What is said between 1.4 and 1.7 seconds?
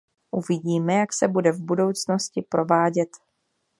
v